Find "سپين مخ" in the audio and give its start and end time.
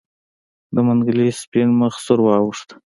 1.41-1.93